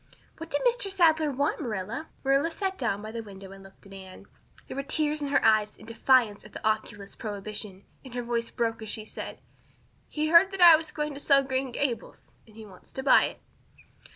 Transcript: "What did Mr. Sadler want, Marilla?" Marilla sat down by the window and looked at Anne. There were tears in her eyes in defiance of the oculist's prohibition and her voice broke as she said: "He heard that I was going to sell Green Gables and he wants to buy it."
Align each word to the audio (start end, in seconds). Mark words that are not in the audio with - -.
"What 0.39 0.49
did 0.49 0.61
Mr. 0.63 0.89
Sadler 0.89 1.29
want, 1.29 1.61
Marilla?" 1.61 2.07
Marilla 2.23 2.49
sat 2.49 2.75
down 2.75 3.03
by 3.03 3.11
the 3.11 3.21
window 3.21 3.51
and 3.51 3.63
looked 3.63 3.85
at 3.85 3.93
Anne. 3.93 4.25
There 4.67 4.75
were 4.75 4.81
tears 4.81 5.21
in 5.21 5.27
her 5.27 5.45
eyes 5.45 5.77
in 5.77 5.85
defiance 5.85 6.43
of 6.43 6.53
the 6.53 6.67
oculist's 6.67 7.15
prohibition 7.15 7.83
and 8.03 8.15
her 8.15 8.23
voice 8.23 8.49
broke 8.49 8.81
as 8.81 8.89
she 8.89 9.05
said: 9.05 9.39
"He 10.09 10.29
heard 10.29 10.49
that 10.53 10.59
I 10.59 10.75
was 10.75 10.89
going 10.91 11.13
to 11.13 11.19
sell 11.19 11.43
Green 11.43 11.71
Gables 11.71 12.33
and 12.47 12.55
he 12.55 12.65
wants 12.65 12.91
to 12.93 13.03
buy 13.03 13.25
it." 13.25 13.41